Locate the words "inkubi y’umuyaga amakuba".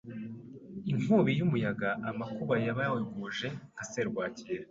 0.91-2.53